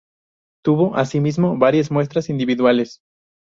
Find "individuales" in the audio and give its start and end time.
2.31-3.01